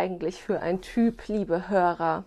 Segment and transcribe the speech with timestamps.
[0.00, 2.24] eigentlich für ein Typ, liebe Hörer?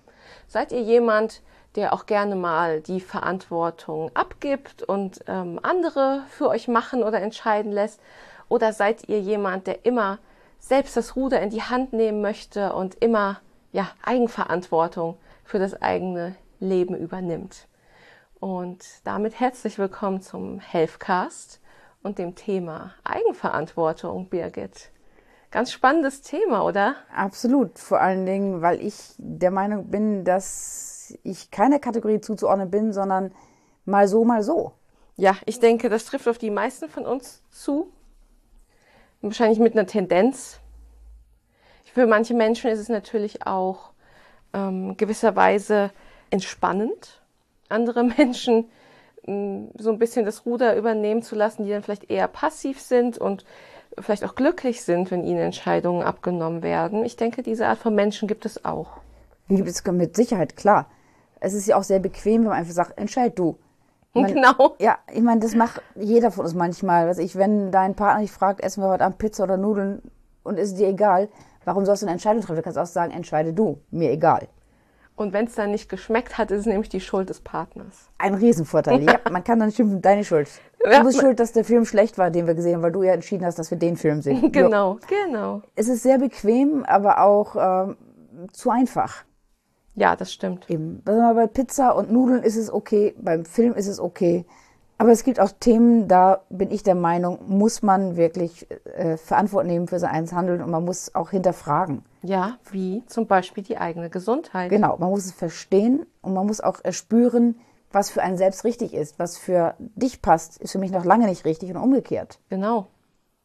[0.48, 1.42] Seid ihr jemand,
[1.76, 7.72] der auch gerne mal die Verantwortung abgibt und ähm, andere für euch machen oder entscheiden
[7.72, 8.00] lässt?
[8.48, 10.20] Oder seid ihr jemand, der immer
[10.60, 16.36] selbst das Ruder in die Hand nehmen möchte und immer ja, Eigenverantwortung für das eigene
[16.60, 17.68] Leben übernimmt?
[18.40, 21.60] Und damit herzlich willkommen zum Healthcast
[22.04, 24.93] und dem Thema Eigenverantwortung, Birgit.
[25.54, 26.96] Ganz spannendes Thema, oder?
[27.16, 27.78] Absolut.
[27.78, 33.32] Vor allen Dingen, weil ich der Meinung bin, dass ich keine Kategorie zuzuordnen bin, sondern
[33.86, 34.72] mal so, mal so.
[35.16, 37.92] Ja, ich denke, das trifft auf die meisten von uns zu.
[39.22, 40.60] Wahrscheinlich mit einer Tendenz.
[41.94, 43.92] Für manche Menschen ist es natürlich auch
[44.54, 45.92] ähm, gewisserweise
[46.32, 47.22] entspannend,
[47.70, 48.72] andere Menschen
[49.28, 53.20] ähm, so ein bisschen das Ruder übernehmen zu lassen, die dann vielleicht eher passiv sind
[53.20, 53.46] und
[54.00, 57.06] vielleicht auch glücklich sind, wenn ihnen Entscheidungen abgenommen werden.
[57.06, 58.98] Ich denke, diese Art von Menschen gibt es auch.
[59.50, 60.88] Die gibt es mit Sicherheit, klar.
[61.40, 63.58] Es ist ja auch sehr bequem, wenn man einfach sagt, entscheid du.
[64.14, 64.76] Meine, genau.
[64.80, 67.08] Ja, ich meine, das macht jeder von uns manchmal.
[67.08, 70.02] Was ich, wenn dein Partner dich fragt, essen wir heute Abend Pizza oder Nudeln
[70.44, 71.30] und ist dir egal,
[71.66, 72.58] warum sollst du eine Entscheidung treffen?
[72.58, 74.48] Du kannst auch sagen, entscheide du, mir egal.
[75.16, 78.10] Und wenn es dann nicht geschmeckt hat, ist es nämlich die Schuld des Partners.
[78.18, 79.04] Ein Riesenvorteil.
[79.04, 80.50] ja, man kann dann schimpfen, deine Schuld.
[80.84, 81.00] Ja.
[81.00, 83.14] Du bist schuld, dass der Film schlecht war, den wir gesehen haben, weil du ja
[83.14, 84.52] entschieden hast, dass wir den Film sehen.
[84.52, 85.00] Genau, jo.
[85.08, 85.62] genau.
[85.76, 87.98] Es ist sehr bequem, aber auch ähm,
[88.52, 89.24] zu einfach.
[89.96, 90.70] Ja, das stimmt.
[90.70, 91.02] Eben.
[91.06, 94.46] Also bei Pizza und Nudeln ist es okay, beim Film ist es okay.
[94.98, 99.70] Aber es gibt auch Themen, da bin ich der Meinung, muss man wirklich äh, Verantwortung
[99.70, 102.04] nehmen für sein eigenes Handeln und man muss auch hinterfragen.
[102.24, 104.70] Ja, wie zum Beispiel die eigene Gesundheit.
[104.70, 107.60] Genau, man muss es verstehen und man muss auch erspüren,
[107.92, 109.20] was für einen selbst richtig ist.
[109.20, 112.40] Was für dich passt, ist für mich noch lange nicht richtig und umgekehrt.
[112.50, 112.88] Genau.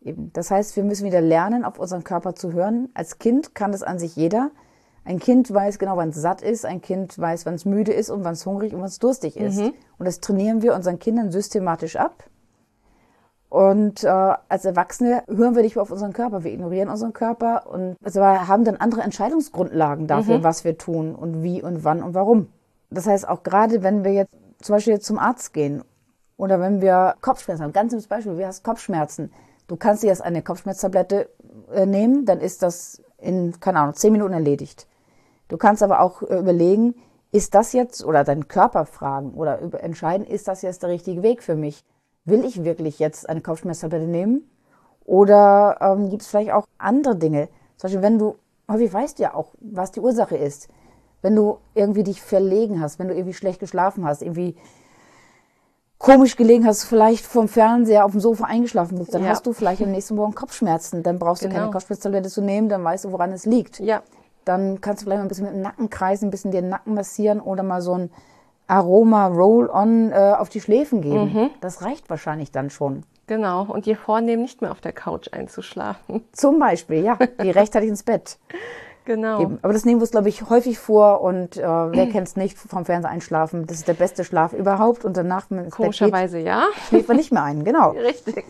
[0.00, 0.32] Eben.
[0.32, 2.88] Das heißt, wir müssen wieder lernen, auf unseren Körper zu hören.
[2.94, 4.50] Als Kind kann das an sich jeder.
[5.04, 8.10] Ein Kind weiß genau, wann es satt ist, ein Kind weiß, wann es müde ist
[8.10, 9.58] und wann es hungrig und wann es durstig ist.
[9.58, 9.72] Mhm.
[9.98, 12.25] Und das trainieren wir unseren Kindern systematisch ab.
[13.48, 17.66] Und äh, als Erwachsene hören wir nicht mehr auf unseren Körper, wir ignorieren unseren Körper
[17.66, 20.44] und also haben dann andere Entscheidungsgrundlagen dafür, mhm.
[20.44, 22.48] was wir tun und wie und wann und warum.
[22.91, 25.82] Das heißt, auch gerade wenn wir jetzt zum Beispiel jetzt zum Arzt gehen
[26.37, 29.32] oder wenn wir Kopfschmerzen haben, ganz simples Beispiel, du hast Kopfschmerzen,
[29.66, 31.31] du kannst dir jetzt eine Kopfschmerztablette
[31.72, 34.87] äh, nehmen, dann ist das in, keine Ahnung, zehn Minuten erledigt.
[35.48, 36.94] Du kannst aber auch äh, überlegen,
[37.32, 41.42] ist das jetzt, oder deinen Körper fragen oder entscheiden, ist das jetzt der richtige Weg
[41.42, 41.84] für mich?
[42.28, 44.50] Will ich wirklich jetzt eine Kopfschmerztablette nehmen?
[45.04, 47.48] Oder ähm, gibt es vielleicht auch andere Dinge?
[47.76, 48.36] Zum Beispiel, wenn du,
[48.70, 50.68] häufig weißt du ja auch, was die Ursache ist.
[51.22, 54.56] Wenn du irgendwie dich verlegen hast, wenn du irgendwie schlecht geschlafen hast, irgendwie
[55.98, 59.30] komisch gelegen hast, vielleicht vom Fernseher auf dem Sofa eingeschlafen bist, dann ja.
[59.30, 61.02] hast du vielleicht am nächsten Morgen Kopfschmerzen.
[61.02, 61.50] Dann brauchst genau.
[61.50, 61.72] du keine genau.
[61.72, 63.80] Kopfschmerztablette zu nehmen, dann weißt du, woran es liegt.
[63.80, 64.02] Ja.
[64.44, 66.94] Dann kannst du vielleicht mal ein bisschen mit dem Nacken kreisen, ein bisschen den Nacken
[66.94, 68.10] massieren oder mal so ein
[68.68, 71.32] Aroma Roll-On äh, auf die Schläfen geben.
[71.32, 71.50] Mhm.
[71.60, 73.02] Das reicht wahrscheinlich dann schon.
[73.26, 76.24] Genau, und dir vornehmen, nicht mehr auf der Couch einzuschlafen.
[76.32, 78.38] Zum Beispiel, ja, die rechtzeitig ins Bett.
[79.04, 79.40] Genau.
[79.40, 79.58] Eben.
[79.62, 82.58] Aber das nehmen wir uns, glaube ich, häufig vor und äh, wer kennt es nicht,
[82.58, 83.66] vom Fernseher einschlafen.
[83.66, 86.66] Das ist der beste Schlaf überhaupt und danach, wenn es Komischerweise, geht, ja.
[86.88, 87.90] schläft man nicht mehr ein, genau.
[87.92, 88.44] Richtig.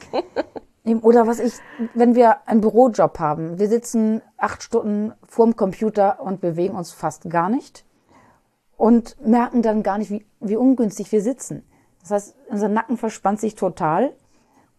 [1.02, 1.52] Oder was ich,
[1.94, 7.30] wenn wir einen Bürojob haben, wir sitzen acht Stunden vorm Computer und bewegen uns fast
[7.30, 7.84] gar nicht
[8.78, 11.62] und merken dann gar nicht, wie, wie ungünstig wir sitzen.
[12.00, 14.14] Das heißt, unser Nacken verspannt sich total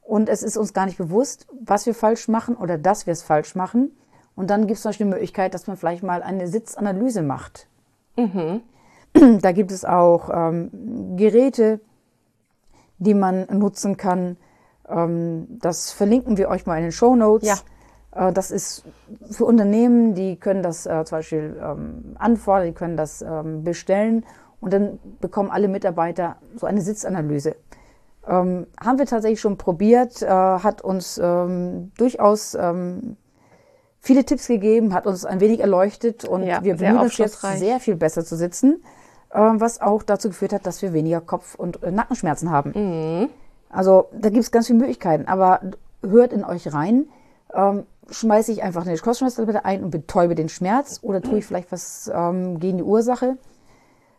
[0.01, 3.21] und es ist uns gar nicht bewusst, was wir falsch machen oder dass wir es
[3.21, 3.91] falsch machen.
[4.35, 7.67] Und dann gibt es zum Beispiel die Möglichkeit, dass man vielleicht mal eine Sitzanalyse macht.
[8.17, 8.61] Mhm.
[9.41, 11.81] Da gibt es auch ähm, Geräte,
[12.99, 14.37] die man nutzen kann.
[14.87, 17.47] Ähm, das verlinken wir euch mal in den Show Notes.
[17.47, 17.55] Ja.
[18.13, 18.83] Äh, das ist
[19.31, 24.25] für Unternehmen, die können das äh, zum Beispiel ähm, anfordern, die können das ähm, bestellen
[24.61, 27.55] und dann bekommen alle Mitarbeiter so eine Sitzanalyse.
[28.27, 33.15] Ähm, haben wir tatsächlich schon probiert, äh, hat uns ähm, durchaus ähm,
[33.99, 37.79] viele Tipps gegeben, hat uns ein wenig erleuchtet und ja, wir bemühen uns jetzt sehr
[37.79, 38.83] viel besser zu sitzen,
[39.31, 42.73] äh, was auch dazu geführt hat, dass wir weniger Kopf- und äh, Nackenschmerzen haben.
[42.75, 43.29] Mhm.
[43.69, 45.61] Also da gibt es ganz viele Möglichkeiten, aber
[46.01, 47.07] hört in euch rein.
[47.53, 51.71] Ähm, schmeiße ich einfach eine Kopfschmerztablette ein und betäube den Schmerz oder tue ich vielleicht
[51.71, 53.37] was ähm, gegen die Ursache?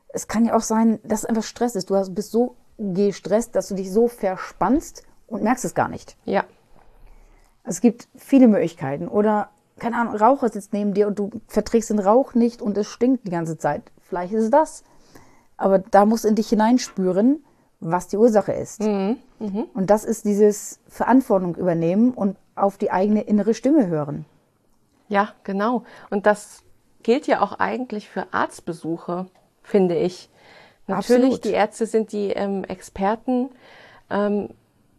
[0.08, 1.90] Es kann ja auch sein, dass es einfach Stress ist.
[1.90, 6.16] Du bist so gestresst, dass du dich so verspannst und merkst es gar nicht.
[6.24, 6.44] Ja.
[7.64, 9.06] Es gibt viele Möglichkeiten.
[9.06, 12.86] Oder keine Ahnung, Raucher sitzt neben dir und du verträgst den Rauch nicht und es
[12.86, 13.82] stinkt die ganze Zeit.
[14.00, 14.84] Vielleicht ist es das.
[15.56, 17.44] Aber da musst du in dich hineinspüren,
[17.80, 18.80] was die Ursache ist.
[18.80, 19.16] Mhm.
[19.38, 19.64] Mhm.
[19.74, 24.24] Und das ist dieses Verantwortung übernehmen und auf die eigene innere Stimme hören.
[25.08, 25.84] Ja, genau.
[26.10, 26.62] Und das
[27.02, 29.26] gilt ja auch eigentlich für Arztbesuche,
[29.62, 30.30] finde ich.
[30.86, 31.44] Natürlich, Absolut.
[31.44, 33.50] die Ärzte sind die ähm, Experten.
[34.10, 34.50] Ähm,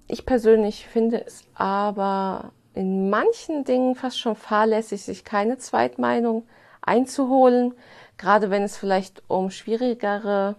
[0.07, 6.43] ich persönlich finde es aber in manchen Dingen fast schon fahrlässig, sich keine Zweitmeinung
[6.81, 7.73] einzuholen,
[8.17, 10.55] gerade wenn es vielleicht um schwierigere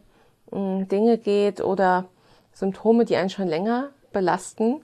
[0.50, 2.06] mh, Dinge geht oder
[2.52, 4.82] Symptome, die einen schon länger belasten.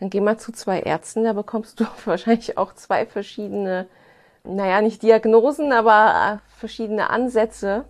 [0.00, 3.86] Dann geh mal zu zwei Ärzten, da bekommst du wahrscheinlich auch zwei verschiedene,
[4.44, 7.84] naja, nicht Diagnosen, aber äh, verschiedene Ansätze,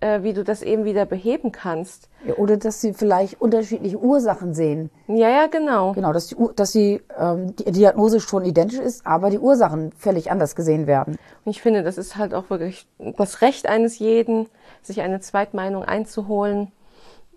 [0.00, 2.08] äh, wie du das eben wieder beheben kannst.
[2.26, 4.90] Ja, Oder dass sie vielleicht unterschiedliche Ursachen sehen.
[5.08, 5.92] Ja, ja, genau.
[5.92, 10.30] Genau, dass die, dass die, ähm, die Diagnose schon identisch ist, aber die Ursachen völlig
[10.30, 11.16] anders gesehen werden.
[11.44, 14.48] Und ich finde, das ist halt auch wirklich das Recht eines jeden,
[14.82, 16.72] sich eine Zweitmeinung einzuholen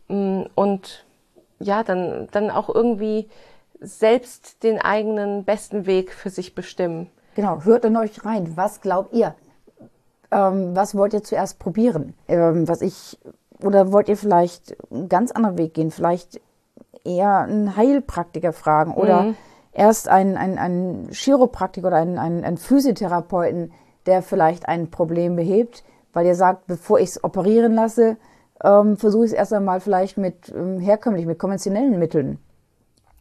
[0.09, 1.05] mm, und
[1.59, 3.29] ja, dann, dann auch irgendwie
[3.79, 7.09] selbst den eigenen besten Weg für sich bestimmen.
[7.35, 8.53] Genau, hört in euch rein.
[8.55, 9.35] Was glaubt ihr?
[10.31, 12.13] Ähm, was wollt ihr zuerst probieren?
[12.27, 13.17] Ähm, was ich,
[13.63, 15.91] oder wollt ihr vielleicht einen ganz anderen Weg gehen?
[15.91, 16.41] Vielleicht
[17.05, 19.33] eher einen Heilpraktiker fragen oder
[19.71, 23.71] erst einen, einen, einen Chiropraktiker oder einen, einen, einen Physiotherapeuten,
[24.05, 25.83] der vielleicht ein Problem behebt,
[26.13, 28.17] weil ihr sagt, bevor ich es operieren lasse,
[28.63, 32.39] ähm, versuche ich es erst einmal vielleicht mit ähm, herkömmlichen, mit konventionellen Mitteln.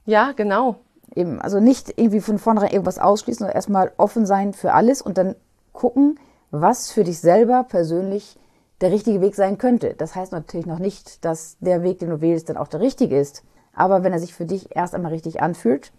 [0.08, 0.76] Ja, genau.
[1.14, 5.18] Eben, also nicht irgendwie von vornherein irgendwas ausschließen, sondern erstmal offen sein für alles und
[5.18, 5.36] dann
[5.74, 6.18] gucken,
[6.50, 8.38] was für dich selber persönlich
[8.80, 9.92] der richtige Weg sein könnte.
[9.98, 13.18] Das heißt natürlich noch nicht, dass der Weg, den du wählst, dann auch der richtige
[13.18, 13.44] ist.
[13.74, 15.92] Aber wenn er sich für dich erst einmal richtig anfühlt,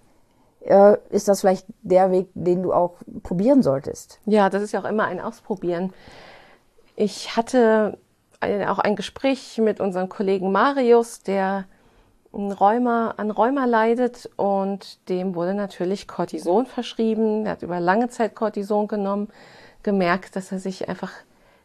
[0.62, 4.20] äh, ist das vielleicht der Weg, den du auch probieren solltest.
[4.26, 5.94] Ja, das ist ja auch immer ein Ausprobieren.
[6.96, 8.00] Ich hatte
[8.40, 11.66] ein, auch ein Gespräch mit unserem Kollegen Marius, der
[12.34, 17.46] Rheuma, an Rheuma leidet und dem wurde natürlich Cortison verschrieben.
[17.46, 19.30] Er hat über lange Zeit Cortison genommen,
[19.84, 21.12] gemerkt, dass er sich einfach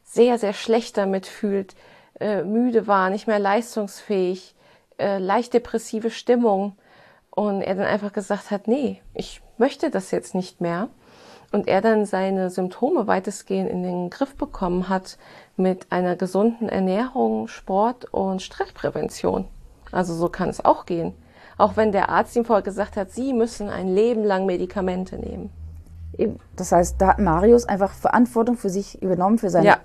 [0.05, 1.75] sehr, sehr schlecht damit fühlt,
[2.21, 4.55] äh, müde war, nicht mehr leistungsfähig,
[4.99, 6.77] äh, leicht depressive Stimmung.
[7.31, 10.89] Und er dann einfach gesagt hat, nee, ich möchte das jetzt nicht mehr.
[11.53, 15.19] Und er dann seine Symptome weitestgehend in den Griff bekommen hat
[15.57, 19.49] mit einer gesunden Ernährung, Sport und Stressprävention.
[19.95, 21.15] Also so kann es auch gehen.
[21.57, 25.51] Auch wenn der Arzt ihm vorher gesagt hat, Sie müssen ein Leben lang Medikamente nehmen.
[26.57, 29.77] Das heißt, da hat Marius einfach Verantwortung für sich übernommen, für seine, Ja.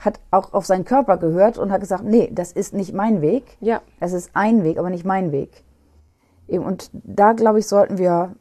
[0.00, 3.56] hat auch auf seinen Körper gehört und hat gesagt, nee, das ist nicht mein Weg.
[3.60, 3.80] Ja.
[4.00, 5.64] Es ist ein Weg, aber nicht mein Weg.
[6.46, 8.34] Und da, glaube ich, sollten wir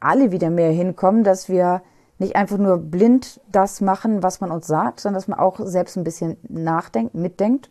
[0.00, 1.82] alle wieder mehr hinkommen, dass wir
[2.18, 5.96] nicht einfach nur blind das machen, was man uns sagt, sondern dass man auch selbst
[5.96, 7.70] ein bisschen nachdenkt, mitdenkt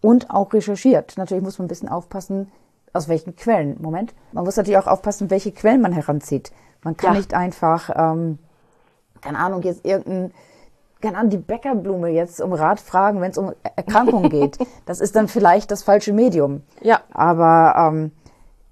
[0.00, 1.14] und auch recherchiert.
[1.16, 2.50] Natürlich muss man ein bisschen aufpassen,
[2.92, 3.76] aus welchen Quellen.
[3.80, 4.14] Moment.
[4.32, 6.52] Man muss natürlich auch aufpassen, welche Quellen man heranzieht.
[6.82, 7.18] Man kann Ja.
[7.18, 8.38] nicht einfach, ähm,
[9.20, 10.32] keine Ahnung, jetzt irgendein,
[11.00, 14.58] keine Ahnung, die Bäckerblume jetzt um Rat fragen, wenn es um Erkrankungen geht.
[14.86, 16.62] Das ist dann vielleicht das falsche Medium.
[16.80, 17.00] Ja.
[17.12, 18.12] Aber ähm,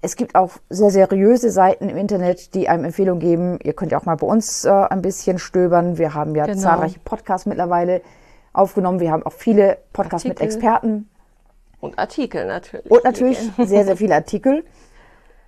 [0.01, 3.59] es gibt auch sehr seriöse Seiten im Internet, die einem Empfehlungen geben.
[3.63, 5.97] Ihr könnt ja auch mal bei uns äh, ein bisschen stöbern.
[5.97, 6.59] Wir haben ja Genau.
[6.59, 8.01] zahlreiche Podcasts mittlerweile
[8.53, 8.99] aufgenommen.
[8.99, 10.55] Wir haben auch viele Podcasts mit Artikel.
[10.55, 11.09] Experten
[11.79, 12.89] Und Artikel natürlich.
[12.91, 14.63] und natürlich sehr, sehr viele Artikel.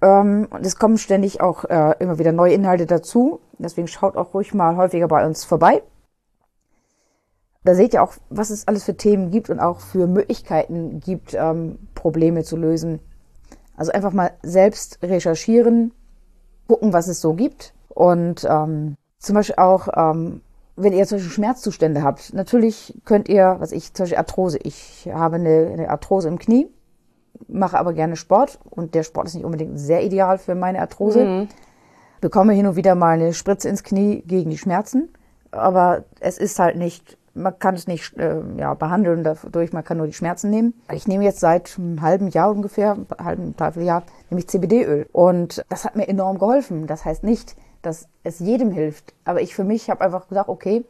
[0.02, 3.42] Ähm, und es kommen ständig auch äh, immer wieder neue Inhalte dazu.
[3.58, 5.82] Deswegen schaut auch ruhig mal häufiger bei uns vorbei.
[7.64, 11.34] Da seht ihr auch, was es alles für Themen gibt und auch für Möglichkeiten gibt,
[11.34, 13.00] ähm, Probleme zu lösen.
[13.76, 15.94] Also einfach mal selbst recherchieren,
[16.68, 17.74] gucken, was es so gibt.
[17.90, 20.42] Und ähm, zum Beispiel auch, ähm,
[20.80, 24.60] wenn ihr zum Beispiel Schmerzzustände habt, natürlich könnt ihr, was ich, zum Beispiel Arthrose.
[24.64, 26.68] Ich habe eine, eine Arthrose im Knie,
[27.48, 31.48] mache aber gerne Sport und der Sport ist nicht unbedingt sehr ideal für meine Arthrose.
[32.22, 35.10] Bekomme hin und wieder mal eine Spritze ins Knie gegen die Schmerzen,
[35.52, 39.98] aber es ist halt nicht, man kann es nicht äh, ja, behandeln dadurch, man kann
[39.98, 40.74] nur die Schmerzen nehmen.
[40.92, 45.08] Ich nehme jetzt seit einem halben Jahr ungefähr, einem halben, dreiviertel Jahr, nehme ich CBD-Öl
[45.12, 46.88] und das hat mir enorm geholfen.
[46.88, 50.84] Das heißt nicht, dass es jedem hilft, aber ich für mich habe einfach gesagt, okay,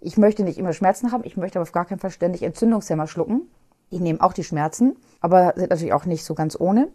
[0.00, 3.06] ich möchte nicht immer Schmerzen haben, ich möchte aber auf gar keinen Fall ständig Entzündungshemmer
[3.06, 3.42] schlucken.
[3.90, 6.88] Ich nehme auch die Schmerzen, aber sind natürlich auch nicht so ganz ohne.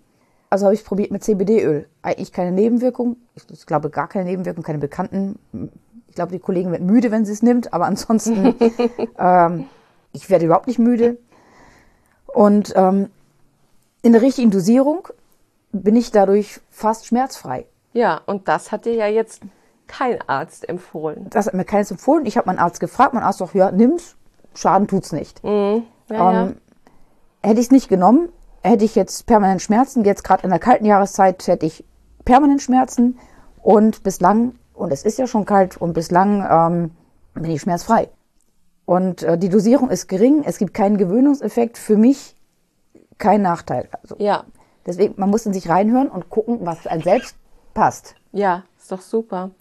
[0.50, 1.88] Also habe ich probiert mit CBD-Öl.
[2.02, 3.18] Eigentlich keine Nebenwirkung.
[3.36, 5.38] Ich, glaube gar keine Nebenwirkung, keine bekannten.
[6.08, 8.56] Ich glaube, die Kollegin wird müde, wenn sie es nimmt, aber ansonsten,
[9.20, 9.66] ähm,
[10.12, 11.18] ich werde überhaupt nicht müde.
[12.28, 13.10] Und ähm,
[14.02, 15.08] in der richtigen Dosierung
[15.72, 17.66] bin ich dadurch fast schmerzfrei.
[17.94, 19.42] Ja, und das hat dir ja jetzt
[19.88, 21.28] kein Arzt empfohlen.
[21.30, 22.26] Das hat mir keines empfohlen.
[22.26, 23.14] Ich habe meinen Arzt gefragt.
[23.14, 24.16] Mein Arzt sagt, ja, nimm's.
[24.54, 25.42] Schaden tut's nicht.
[25.44, 26.44] Ja, ja.
[26.44, 26.58] Ähm,
[27.42, 28.30] hätte ich es nicht genommen,
[28.62, 30.04] hätte ich jetzt permanent Schmerzen.
[30.04, 31.84] Jetzt gerade in der kalten Jahreszeit hätte ich
[32.26, 33.18] permanent Schmerzen
[33.62, 36.92] und bislang Und es ist ja schon kalt und bislang ähm,
[37.34, 38.10] bin ich schmerzfrei.
[38.86, 42.36] Und äh, die Dosierung ist gering, es gibt keinen Gewöhnungseffekt, für mich
[43.18, 43.90] kein Nachteil.
[44.02, 44.46] Also, Ja,
[44.86, 47.36] Deswegen, man muss in sich reinhören und gucken, was einem selbst
[47.74, 48.16] passt.
[48.32, 49.52] ja, ist doch super.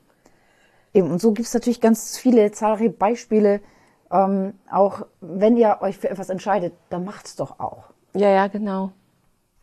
[0.95, 3.61] Eben, und so gibt es natürlich ganz viele zahlreiche Beispiele.
[4.11, 7.85] Ähm, auch wenn ihr euch für etwas entscheidet, dann macht's doch auch.
[8.15, 8.93] Ja, ja, genau.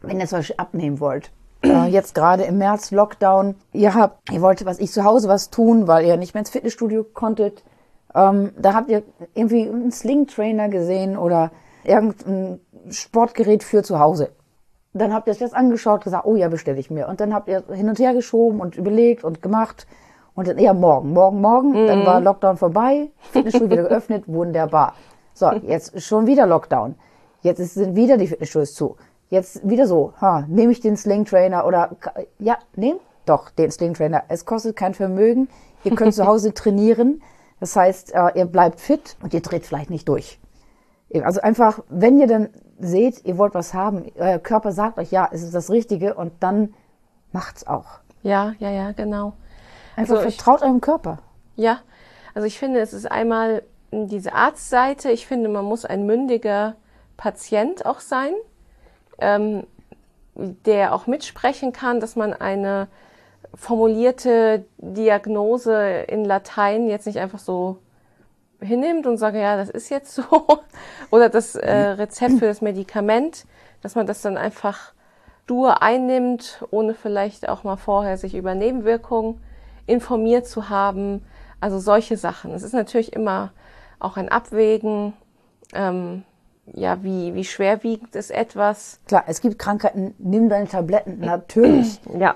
[0.02, 1.32] Wenn ihr zum Beispiel abnehmen wollt.
[1.64, 5.50] Äh, jetzt gerade im März Lockdown, ihr habt, ihr wolltet was ich zu Hause was
[5.50, 7.64] tun, weil ihr nicht mehr ins Fitnessstudio konntet.
[8.14, 11.52] Ähm, da habt ihr irgendwie einen Sling-Trainer gesehen oder
[11.84, 12.60] irgendein
[12.90, 14.30] Sportgerät für zu Hause.
[14.98, 17.10] Dann habt ihr es jetzt angeschaut, gesagt, oh ja, bestelle ich mir.
[17.10, 19.88] Und dann habt ihr hin und her geschoben und überlegt und gemacht.
[20.36, 21.74] Und dann eher morgen, morgen, morgen.
[21.86, 24.94] Dann war Lockdown vorbei, Fitnessstudio wieder geöffnet, wunderbar.
[25.34, 26.96] So, jetzt schon wieder Lockdown.
[27.42, 28.96] Jetzt sind wieder die Fitnessstudios zu.
[29.30, 31.92] Jetzt wieder so, ha, nehme ich den Sling Trainer oder,
[32.40, 34.24] ja, nehmt doch den Sling Trainer.
[34.30, 35.50] Es kostet kein Vermögen.
[35.84, 37.22] Ihr könnt zu Hause trainieren.
[37.60, 40.40] Das heißt, äh, ihr bleibt fit und ihr dreht vielleicht nicht durch.
[41.22, 45.30] Also einfach, wenn ihr dann seht, ihr wollt was haben, euer Körper sagt euch, ja,
[45.32, 46.74] es ist das Richtige und dann
[47.32, 47.86] macht's auch.
[48.24, 49.34] Ja, ja, ja, genau.
[49.96, 51.20] Einfach Also ich- vertraut eurem Körper.
[51.56, 51.80] Ja,
[52.34, 55.10] also ich finde, es ist einmal diese Arztseite.
[55.12, 56.76] Ich finde, man muss ein mündiger
[57.16, 58.34] Patient auch sein,
[59.20, 59.66] ähm,
[60.36, 62.88] der auch mitsprechen kann, dass man eine
[63.54, 67.78] formulierte Diagnose in Latein jetzt nicht einfach so
[68.62, 70.24] hinnimmt und sagt, ja, das ist jetzt so.
[71.12, 73.46] Oder das äh, Rezept für das Medikament,
[73.82, 74.94] dass man das dann einfach
[75.46, 79.40] stur einnimmt, ohne vielleicht auch mal vorher sich über Nebenwirkungen
[79.86, 81.24] informiert zu haben.
[81.62, 82.52] Also solche Sachen.
[82.52, 83.52] Es ist natürlich immer
[84.00, 85.14] auch ein Abwägen.
[85.74, 86.24] Ähm,
[86.74, 89.00] ja, wie, wie schwerwiegend ist etwas?
[89.08, 92.00] Klar, es gibt Krankheiten, nimm deine Tabletten, natürlich.
[92.18, 92.36] Ja.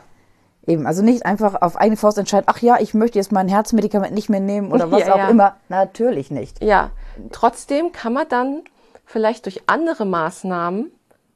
[0.69, 4.13] Eben, also nicht einfach auf eigene Faust entscheiden, ach ja, ich möchte jetzt mein Herzmedikament
[4.13, 5.29] nicht mehr nehmen oder was Ja, auch ja.
[5.29, 5.55] immer.
[5.67, 6.63] Natürlich nicht.
[6.63, 6.91] Ja,
[7.31, 8.61] trotzdem kann man dann
[9.03, 10.91] vielleicht durch andere Maßnahmen,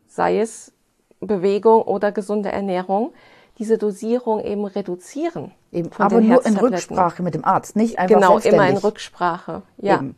[0.08, 0.72] sei es
[1.20, 3.12] Bewegung oder gesunde Ernährung,
[3.58, 5.52] diese Dosierung eben reduzieren.
[5.72, 6.56] Eben, von aber nur in.
[6.56, 8.78] Rücksprache mit dem Arzt, nicht einfach Genau, immer in.
[8.78, 9.64] Rücksprache.
[9.78, 9.96] Ja.
[9.96, 10.16] Eben.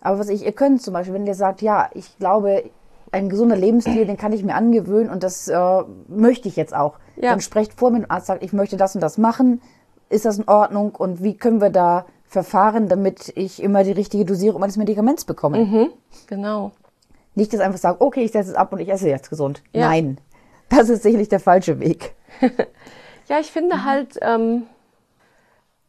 [0.00, 2.64] Aber was ich, ihr könnt zum Beispiel, wenn ihr sagt, ja, ich glaube,
[3.12, 6.94] ein gesunder Lebensstil, den kann ich mir angewöhnen und das äh, möchte ich jetzt auch.
[7.16, 7.30] Ja.
[7.30, 9.60] Dann sprecht vor mit dem Arzt, sagt, ich möchte das und das machen.
[10.08, 14.24] Ist das in Ordnung und wie können wir da verfahren, damit ich immer die richtige
[14.24, 15.64] Dosierung meines Medikaments bekomme?
[15.64, 15.90] Mhm,
[16.26, 16.72] genau.
[17.34, 19.62] Nicht, dass einfach sagen, okay, ich setze es ab und ich esse jetzt gesund.
[19.72, 19.88] Ja.
[19.88, 20.18] Nein,
[20.68, 22.14] das ist sicherlich der falsche Weg.
[23.28, 24.66] Ja, ich finde halt, ähm,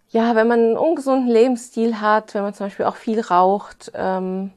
[0.09, 4.51] ja, wenn man einen ungesunden Lebensstil hat, wenn man zum Beispiel auch viel raucht ähm,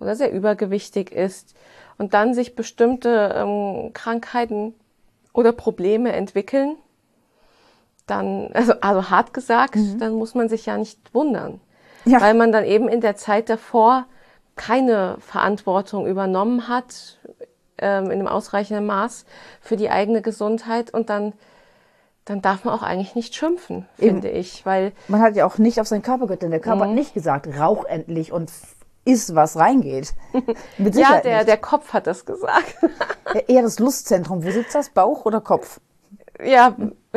[0.00, 1.54] oder sehr übergewichtig ist
[1.96, 4.74] und dann sich bestimmte ähm, Krankheiten
[5.34, 6.76] oder Probleme entwickeln,
[8.06, 11.60] dann, also, also hart gesagt, dann muss man sich ja nicht wundern.
[12.06, 12.20] Ja.
[12.20, 14.06] Weil man dann eben in der Zeit davor
[14.56, 17.18] keine Verantwortung übernommen hat,
[17.78, 19.24] ähm, in einem ausreichenden Maß
[19.60, 21.32] für die eigene Gesundheit und dann,
[22.26, 25.80] dann darf man auch eigentlich nicht schimpfen, finde ich, weil Man hat ja auch nicht
[25.80, 26.88] auf seinen Körper gehört, denn der Körper Mhm.
[26.90, 28.52] hat nicht gesagt, rauch endlich und
[29.04, 30.14] iss, was reingeht.
[30.78, 31.48] Mit ja, der, nicht.
[31.48, 32.76] der Kopf hat das gesagt.
[33.34, 34.44] Ja, Eher das Lustzentrum.
[34.44, 34.90] Wo sitzt das?
[34.90, 35.80] Bauch oder Kopf?
[36.44, 36.74] ja,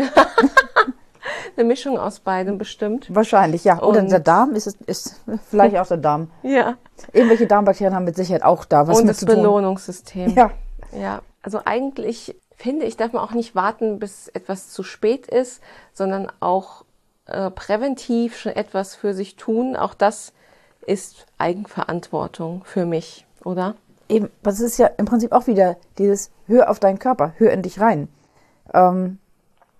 [1.56, 3.14] eine Mischung aus beidem bestimmt.
[3.14, 3.82] Wahrscheinlich, ja.
[3.82, 6.30] Oder Und- der Darm ist, ist vielleicht auch der Darm.
[6.44, 6.76] Ja,
[7.14, 9.36] Irgendwelche Darmbakterien haben mit Sicherheit auch da was und mit das zu tun.
[9.36, 10.32] Belohnungssystem.
[10.36, 10.52] Ja,
[10.92, 15.62] Ja, also eigentlich finde ich, darf man auch nicht warten, bis etwas zu spät ist,
[15.94, 16.86] sondern auch
[17.26, 19.76] äh, präventiv schon etwas für sich tun.
[19.76, 20.34] Auch das
[20.88, 23.76] ist Eigenverantwortung für mich, oder?
[24.10, 24.30] eben.
[24.44, 27.80] Das ist ja im Prinzip auch wieder dieses Hör auf deinen Körper, hör in dich
[27.80, 28.08] rein.
[28.74, 29.20] Ähm,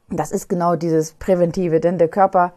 [0.10, 2.54] das ist genau dieses Präventive, denn der Körper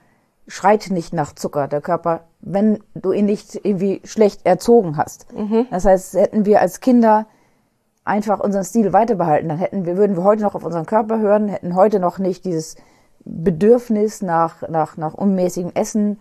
[0.47, 1.69] schreit nicht nach Zucker.
[1.69, 5.27] Der Körper, wenn du ihn nicht irgendwie schlecht erzogen hast.
[5.71, 7.27] Das heißt, hätten wir als Kinder
[8.05, 11.19] einfach unseren Stil weiter behalten, dann hätten wir, würden wir heute noch auf unseren Körper
[11.19, 12.77] hören, hätten heute noch nicht dieses
[13.25, 16.21] Bedürfnis nach, nach, nach unmäßigem Essen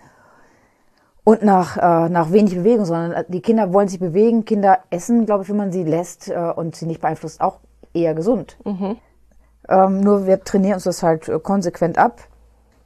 [1.29, 4.45] und nach, äh, nach wenig Bewegung, sondern die Kinder wollen sich bewegen.
[4.45, 7.59] Kinder essen, glaube ich, wenn man sie lässt äh, und sie nicht beeinflusst, auch
[7.93, 8.57] eher gesund.
[8.65, 12.21] Ähm, nur wir trainieren uns das halt äh, konsequent ab.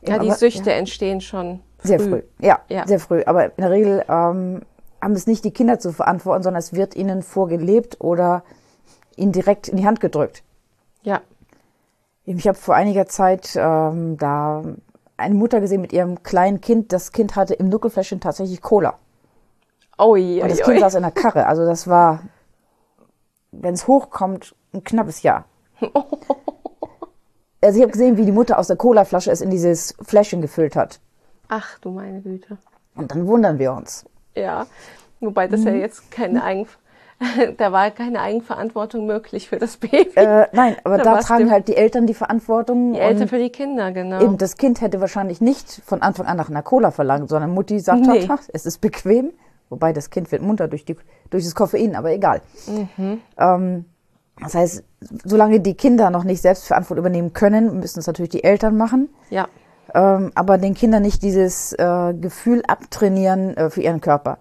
[0.05, 2.23] Ja, die Aber- Süchte entstehen schon Sehr früh.
[2.39, 2.85] Ja, Ja.
[2.88, 3.23] sehr früh.
[3.25, 4.62] Aber in der Regel ähm,
[5.01, 8.43] haben es nicht die Kinder zu verantworten, sondern es wird ihnen vorgelebt oder
[9.15, 10.43] ihnen direkt in die Hand gedrückt.
[11.03, 11.21] Ja,
[12.25, 14.63] Ich habe vor einiger Zeit ähm, da
[15.17, 16.91] eine Mutter gesehen mit ihrem kleinen Kind.
[16.93, 18.96] Das Kind hatte im Nuckelfläschchen tatsächlich Cola.
[19.98, 20.79] oi, Und das oi, Kind oi.
[20.82, 21.46] saß in der Karre.
[21.48, 22.22] Also das war,
[23.51, 25.46] wenn es hochkommt, ein knappes Jahr.
[27.62, 30.75] also ich habe gesehen, wie die Mutter aus der Colaflasche es in dieses Fläschchen gefüllt
[30.75, 31.00] hat.
[31.48, 32.58] Ach du meine Güte.
[32.96, 34.05] Und dann wundern wir uns.
[34.36, 34.65] Ja,
[35.20, 35.67] wobei das Mhm.
[35.67, 36.67] ja jetzt keine Eigen,
[37.58, 40.12] da war keine Eigenverantwortung möglich für das Baby.
[40.15, 42.94] Äh, nein, aber Da da, tragen halt die Eltern die Verantwortung.
[42.94, 44.22] die Eltern für die Kinder, genau.
[44.22, 47.80] eben das Kind hätte wahrscheinlich nicht von Anfang an nach einer Cola verlangt, sondern Mutti
[47.80, 48.27] sagt, Nee.
[48.27, 49.32] "Haha, es ist bequem.
[49.70, 50.96] Wobei das Kind wird munter durch, die,
[51.32, 52.42] durch das Koffein, aber egal.
[52.68, 53.22] Mhm.
[53.39, 53.86] Ähm,
[54.39, 54.84] das heißt,
[55.25, 59.10] solange die Kinder noch nicht selbst Verantwortung übernehmen können, müssen es natürlich die Eltern machen.
[59.32, 59.48] ja,
[59.96, 64.38] Ähm, aber den Kindern nicht dieses äh, Gefühl abtrainieren äh, für ihren Körper.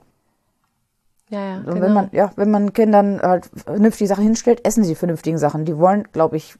[1.32, 1.56] Ja, ja.
[1.56, 1.80] Und Genau.
[1.80, 5.64] wenn man, ja, wenn man Kindern halt vernünftige Sachen hinstellt, essen sie die vernünftigen Sachen.
[5.64, 6.56] Die wollen, glaube ich,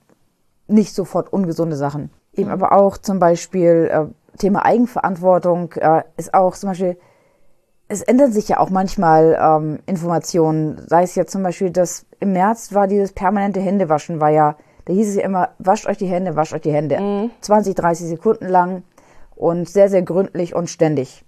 [0.67, 2.11] nicht sofort ungesunde Sachen.
[2.35, 6.97] Eben aber auch zum Beispiel äh, Thema Eigenverantwortung äh, ist auch zum Beispiel,
[7.89, 10.81] es ändern sich ja auch manchmal ähm, Informationen.
[10.89, 14.95] Sei es jetzt zum Beispiel, dass im März war dieses permanente Händewaschen, war ja, da
[14.95, 17.31] hieß es ja immer, wascht euch die Hände, wascht euch die Hände.
[17.43, 18.83] 20, 30 Sekunden lang
[19.37, 21.25] und sehr, sehr gründlich und ständig.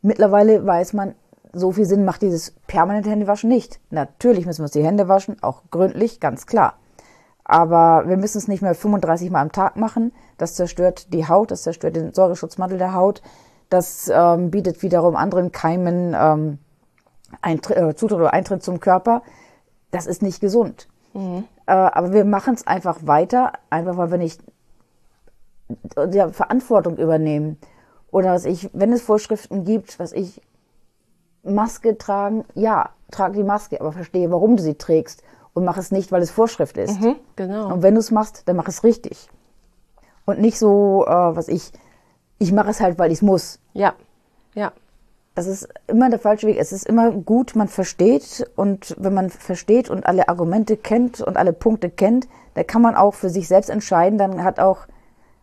[0.00, 1.14] Mittlerweile weiß man,
[1.52, 3.80] so viel Sinn macht dieses permanente Händewaschen nicht.
[3.90, 6.74] Natürlich müssen wir uns die Hände waschen, auch gründlich, ganz klar.
[7.44, 10.12] Aber wir müssen es nicht mehr 35 Mal am Tag machen.
[10.38, 13.22] Das zerstört die Haut, das zerstört den Säureschutzmantel der Haut.
[13.68, 16.58] Das ähm, bietet wiederum anderen Keimen ähm,
[17.40, 19.22] Eintritt, äh, Zutritt oder Eintritt zum Körper.
[19.90, 20.88] Das ist nicht gesund.
[21.66, 24.42] Äh, aber wir machen es einfach weiter, einfach weil wir nicht
[26.12, 27.58] ja, Verantwortung übernehmen.
[28.10, 30.40] Oder was ich, wenn es Vorschriften gibt, was ich
[31.42, 35.22] Maske tragen, ja, trage die Maske, aber verstehe, warum du sie trägst
[35.54, 37.00] und mach es nicht, weil es Vorschrift ist.
[37.00, 37.72] Mhm, genau.
[37.72, 39.28] Und wenn du es machst, dann mach es richtig.
[40.24, 41.72] Und nicht so, äh, was ich,
[42.38, 43.58] ich mache es halt, weil ich es muss.
[43.72, 43.94] Ja,
[44.54, 44.72] ja,
[45.34, 46.58] Das ist immer der falsche Weg.
[46.58, 51.36] Es ist immer gut, man versteht und wenn man versteht und alle Argumente kennt und
[51.36, 54.18] alle Punkte kennt, dann kann man auch für sich selbst entscheiden.
[54.18, 54.86] Dann hat auch,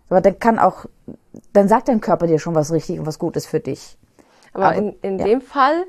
[0.09, 0.85] aber dann kann auch,
[1.53, 3.97] dann sagt dein Körper dir schon, was richtig und was gut ist für dich.
[4.53, 5.25] Aber, Aber- in, in ja.
[5.25, 5.85] dem Fall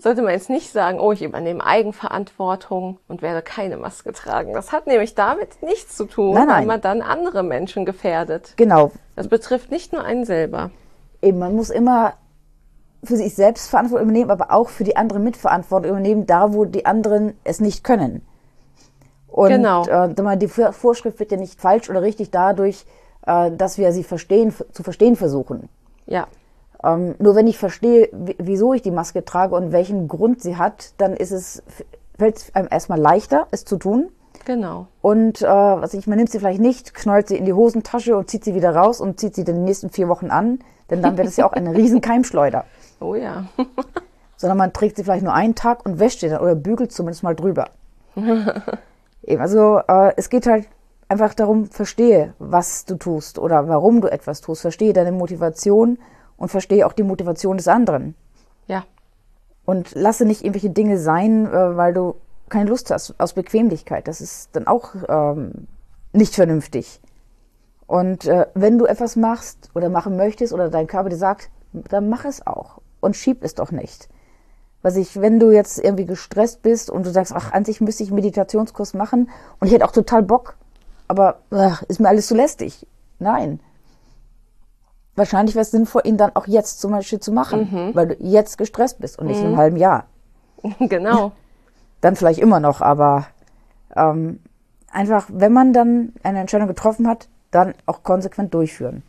[0.00, 4.52] sollte man jetzt nicht sagen, oh, ich übernehme Eigenverantwortung und werde keine Maske tragen.
[4.52, 6.66] Das hat nämlich damit nichts zu tun, Nein, weil nein.
[6.66, 8.52] man dann andere Menschen gefährdet.
[8.56, 8.92] Genau.
[9.16, 10.70] Das betrifft nicht nur einen selber.
[11.22, 12.12] Eben, man muss immer
[13.02, 16.84] für sich selbst Verantwortung übernehmen, aber auch für die anderen Mitverantwortung übernehmen, da wo die
[16.84, 18.20] anderen es nicht können.
[19.28, 19.86] Und Genau.
[19.86, 22.84] äh, die Vor- Vorschrift wird ja nicht falsch oder richtig dadurch,
[23.26, 25.68] äh, dass wir sie verstehen, zu verstehen versuchen.
[26.06, 26.26] Ja,
[26.84, 30.92] Ähm, nur wenn ich verstehe, wieso ich die Maske trage und welchen Grund sie hat,
[30.98, 31.62] dann ist es,
[32.18, 34.10] fällt es einem erstmal leichter, es zu tun.
[34.44, 34.86] genau.
[35.00, 38.28] Und äh, was ich, man nimmt sie vielleicht nicht, knallt sie in die Hosentasche und
[38.28, 40.58] zieht sie wieder raus und zieht sie dann die nächsten vier Wochen an,
[40.90, 42.64] denn dann wird es ja auch eine riesen Keimschleuder.
[43.00, 43.46] Oh ja.
[44.36, 47.22] Sondern man trägt sie vielleicht nur einen Tag und wäscht sie dann oder bügelt zumindest
[47.22, 47.70] mal drüber.
[49.22, 50.68] Eben, also äh, es geht halt
[51.08, 54.60] einfach darum, verstehe, was du tust oder warum du etwas tust.
[54.62, 55.98] Verstehe deine Motivation
[56.36, 58.14] und verstehe auch die Motivation des anderen.
[58.66, 58.84] Ja,
[59.64, 62.16] Und lasse nicht irgendwelche Dinge sein, äh, weil du
[62.48, 64.06] keine Lust hast, aus Bequemlichkeit.
[64.08, 65.66] Das ist dann auch ähm,
[66.12, 67.00] nicht vernünftig.
[67.86, 72.08] Und äh, wenn du etwas machst oder machen möchtest oder dein Körper dir sagt, dann
[72.08, 74.08] mach es auch und schieb es doch nicht.
[74.82, 78.02] Was ich, wenn du jetzt irgendwie gestresst bist und du sagst, ach, an sich müsste
[78.02, 80.56] ich einen Meditationskurs machen und ich hätte auch total Bock,
[81.08, 82.86] aber ach, ist mir alles zu lästig.
[83.18, 83.60] Nein.
[85.16, 88.58] Wahrscheinlich wäre es sinnvoll, ihn dann auch jetzt zum Beispiel zu machen, weil du jetzt
[88.58, 90.06] gestresst bist und nicht in einem halben Jahr.
[90.80, 91.32] genau.
[92.00, 93.26] Dann vielleicht immer noch, aber
[93.94, 94.40] ähm,
[94.90, 99.02] einfach, wenn man dann eine Entscheidung getroffen hat, dann auch konsequent durchführen.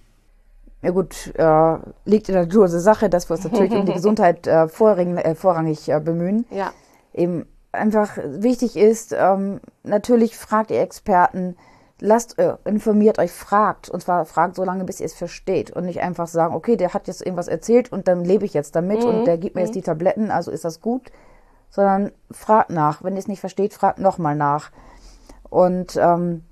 [0.83, 3.93] Ja gut, äh, liegt in der Natur der Sache, dass wir uns natürlich um die
[3.95, 6.45] Gesundheit äh, vorrang, äh, vorrangig äh, bemühen.
[6.51, 6.71] Ja,
[7.13, 11.55] Eben einfach wichtig ist, ähm, natürlich fragt ihr Experten,
[11.99, 13.89] lasst, äh, informiert euch, fragt.
[13.89, 15.71] Und zwar fragt so lange, bis ihr es versteht.
[15.71, 18.75] Und nicht einfach sagen, okay, der hat jetzt irgendwas erzählt und dann lebe ich jetzt
[18.75, 21.11] damit und der gibt mir jetzt die Tabletten, also ist das gut.
[21.69, 23.03] Sondern fragt nach.
[23.03, 24.71] Wenn ihr es nicht versteht, fragt nochmal nach.
[25.49, 26.43] Und ähm,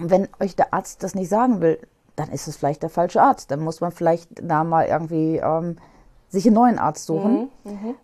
[0.00, 1.78] wenn euch der Arzt das nicht sagen will,
[2.16, 3.50] dann ist es vielleicht der falsche Arzt.
[3.50, 5.76] Dann muss man vielleicht da mal irgendwie ähm,
[6.28, 7.50] sich einen neuen Arzt suchen.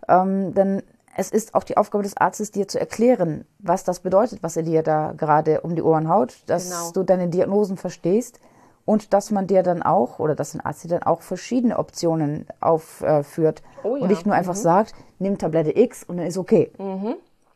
[0.09, 0.83] Ähm, denn
[1.18, 4.62] es ist auch die Aufgabe des Arztes, dir zu erklären, was das bedeutet, was er
[4.62, 6.90] dir da gerade um die Ohren haut, dass Genau.
[6.92, 8.38] du deine Diagnosen verstehst
[8.85, 12.46] und dass man dir dann auch oder dass ein Arzt dir dann auch verschiedene Optionen
[12.61, 14.02] aufführt Oh ja.
[14.02, 16.70] und nicht nur einfach sagt, nimm Tablette X und dann ist okay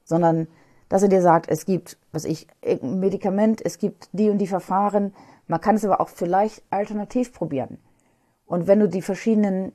[0.04, 0.48] sondern
[0.88, 4.48] dass er dir sagt, es gibt, was ich, ein Medikament, es gibt die und die
[4.48, 5.14] Verfahren,
[5.46, 7.78] man kann es aber auch vielleicht alternativ probieren.
[8.44, 9.70] Und wenn du die verschiedenen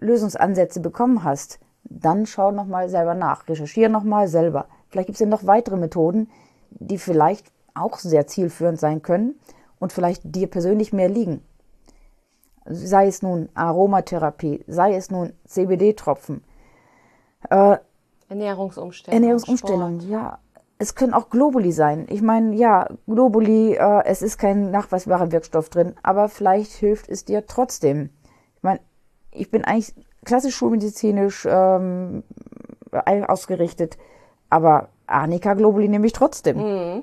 [0.00, 1.58] Lösungsansätze bekommen hast,
[1.90, 4.66] dann schau nochmal selber nach, recherchiere nochmal selber.
[4.88, 6.30] Vielleicht gibt es ja noch weitere Methoden,
[6.70, 9.34] die vielleicht auch sehr zielführend sein können
[9.78, 11.42] und vielleicht dir persönlich mehr liegen.
[12.64, 16.42] Sei es nun Aromatherapie, sei es nun CBD-Tropfen,
[17.50, 17.76] äh,
[18.28, 19.14] Ernährungsumstellung.
[19.14, 20.10] Ernährungsumstellung, Sport.
[20.10, 20.38] ja.
[20.78, 22.06] Es können auch Globuli sein.
[22.10, 27.24] Ich meine, ja, Globuli, äh, es ist kein nachweisbarer Wirkstoff drin, aber vielleicht hilft es
[27.24, 28.10] dir trotzdem.
[29.36, 29.94] Ich bin eigentlich
[30.24, 32.22] klassisch schulmedizinisch ähm,
[33.26, 33.96] ausgerichtet,
[34.50, 36.58] aber Arnika Globuli nehme ich trotzdem.
[36.58, 37.02] Mhm.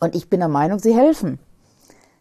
[0.00, 1.38] Und ich bin der Meinung, sie helfen.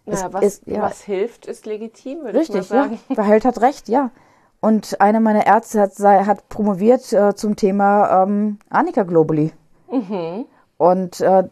[0.06, 2.99] Ja, was, ist, ja, was hilft, ist legitim, würde richtig, ich mal sagen.
[3.10, 4.12] Ja, Verhält hat recht, ja.
[4.60, 9.51] Und einer meiner Ärzte hat, hat promoviert äh, zum Thema ähm, Arnika Globuli.
[9.91, 10.45] Mhm.
[10.77, 11.43] Und äh,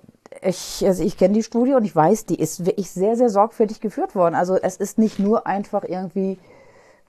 [0.42, 3.82] ich, also ich kenne die Studie und ich weiß, die ist wirklich sehr, sehr sorgfältig
[3.82, 4.36] geführt worden.
[4.36, 6.40] Also es ist nicht nur einfach irgendwie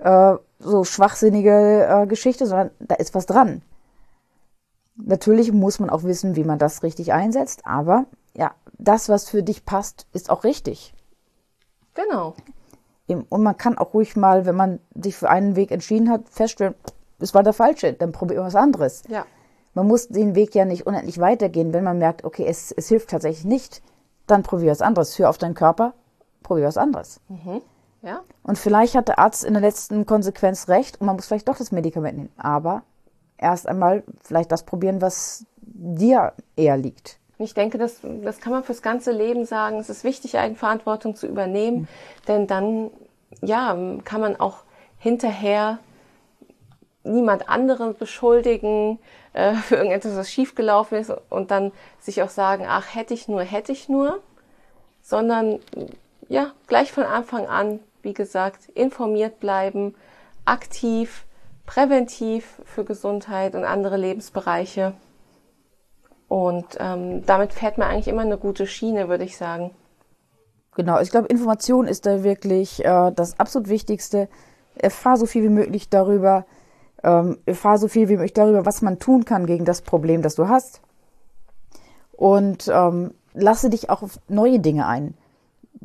[0.02, 3.62] äh, so schwachsinnige äh, Geschichte, sondern da ist was dran.
[4.96, 9.42] Natürlich muss man auch wissen, wie man das richtig einsetzt, aber ja, das, was für
[9.42, 10.94] dich passt, ist auch richtig.
[11.94, 12.34] Genau.
[13.06, 16.74] Und man kann auch ruhig mal, wenn man sich für einen Weg entschieden hat, feststellen,
[17.18, 19.02] es war der falsche, dann probier was anderes.
[19.08, 19.24] Ja.
[19.74, 21.72] Man muss den Weg ja nicht unendlich weitergehen.
[21.72, 23.82] Wenn man merkt, okay, es, es hilft tatsächlich nicht,
[24.26, 25.18] dann probier was anderes.
[25.18, 25.94] Hör auf deinen Körper,
[26.42, 27.20] probier was anderes.
[27.28, 27.62] Mhm.
[28.02, 28.22] Ja.
[28.42, 31.56] Und vielleicht hat der Arzt in der letzten Konsequenz recht und man muss vielleicht doch
[31.56, 32.32] das Medikament nehmen.
[32.36, 32.82] Aber
[33.38, 37.18] erst einmal vielleicht das probieren, was dir eher liegt.
[37.38, 39.78] Ich denke, das, das kann man fürs ganze Leben sagen.
[39.78, 41.88] Es ist wichtig, Eigenverantwortung zu übernehmen, mhm.
[42.28, 42.90] denn dann
[43.40, 44.58] ja, kann man auch
[44.98, 45.78] hinterher
[47.04, 48.98] niemand anderen beschuldigen
[49.32, 53.42] äh, für irgendetwas, was schiefgelaufen ist und dann sich auch sagen, ach, hätte ich nur,
[53.42, 54.20] hätte ich nur,
[55.02, 55.58] sondern
[56.28, 59.94] ja, gleich von Anfang an, wie gesagt, informiert bleiben,
[60.44, 61.26] aktiv,
[61.66, 64.94] präventiv für Gesundheit und andere Lebensbereiche.
[66.28, 69.70] Und ähm, damit fährt man eigentlich immer eine gute Schiene, würde ich sagen.
[70.74, 74.28] Genau, ich glaube, Information ist da wirklich äh, das absolut Wichtigste.
[74.74, 76.46] Erfahr so viel wie möglich darüber,
[77.02, 80.34] ähm, erfahr so viel wie möglich darüber, was man tun kann gegen das Problem, das
[80.34, 80.80] du hast.
[82.12, 85.14] Und ähm, lasse dich auch auf neue Dinge ein.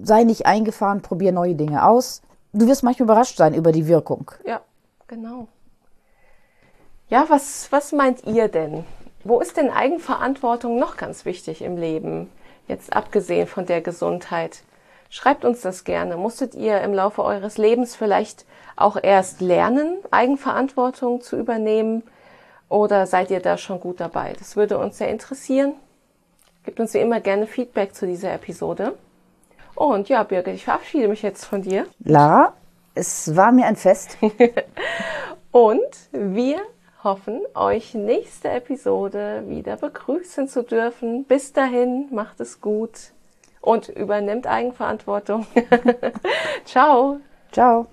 [0.02, 2.22] Sei nicht eingefahren, probier neue Dinge aus.
[2.54, 4.32] Du wirst manchmal überrascht sein über die Wirkung.
[4.46, 4.62] Ja,
[5.08, 5.48] genau.
[7.10, 8.84] Ja, was, was meint ihr denn?
[9.24, 12.30] Wo ist denn Eigenverantwortung noch ganz wichtig im Leben?
[12.68, 14.64] Jetzt abgesehen von der Gesundheit.
[15.10, 16.18] Schreibt uns das gerne.
[16.18, 22.04] Musstet ihr im Laufe eures Lebens vielleicht auch erst lernen, Eigenverantwortung zu übernehmen?
[22.70, 24.34] Oder seid ihr da schon gut dabei?
[24.38, 25.74] Das würde uns sehr interessieren.
[26.64, 28.98] Gebt uns wie immer gerne Feedback zu dieser Episode.
[29.78, 31.86] Und ja, Birgit, ich verabschiede mich jetzt von dir.
[32.04, 32.54] Lara,
[32.96, 34.18] es war mir ein Fest.
[35.52, 35.80] Und
[36.12, 36.58] wir
[37.04, 41.26] hoffen, euch nächste Episode wieder begrüßen zu dürfen.
[41.26, 43.12] Bis dahin, macht es gut
[43.62, 45.46] und übernimmt Eigenverantwortung.
[46.66, 47.20] Ciao.
[47.52, 47.86] Ciao.